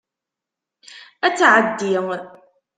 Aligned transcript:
Ad 1.25 1.33
tεeddi. 1.37 1.93